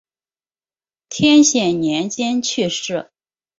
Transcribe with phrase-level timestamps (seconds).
[1.09, 3.11] 天显年间去世。